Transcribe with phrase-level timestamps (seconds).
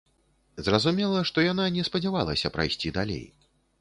[0.69, 3.25] Зразумела, што яна не спадзявалася прайсці далей.